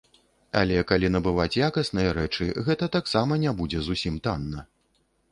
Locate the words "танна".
4.29-4.65